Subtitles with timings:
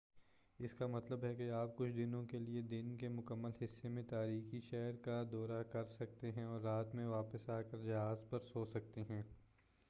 [0.59, 4.03] اس کا مطلب ہے کہ آپ کچھ دنوں کے لیے دن کے مکمل حصے میں
[4.03, 8.39] تاریخی شہر کا دورہ کر سکتے ہیں اور رات میں واپس آ کر جہاز پر
[8.45, 9.21] سو سکتے ہیں